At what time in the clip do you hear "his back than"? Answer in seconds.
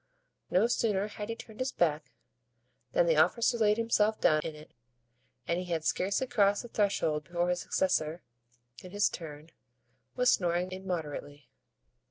1.59-3.05